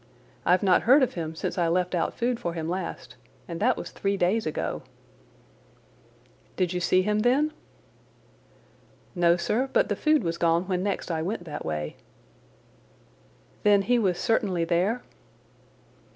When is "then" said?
7.19-7.53, 13.61-13.83